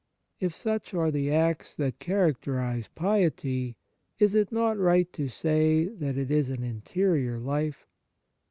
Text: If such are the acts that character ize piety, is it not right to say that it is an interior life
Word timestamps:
If 0.39 0.55
such 0.55 0.95
are 0.95 1.11
the 1.11 1.29
acts 1.31 1.75
that 1.75 1.99
character 1.99 2.59
ize 2.59 2.87
piety, 2.87 3.77
is 4.17 4.33
it 4.33 4.51
not 4.51 4.79
right 4.79 5.13
to 5.13 5.27
say 5.27 5.85
that 5.89 6.17
it 6.17 6.31
is 6.31 6.49
an 6.49 6.63
interior 6.63 7.37
life 7.37 7.85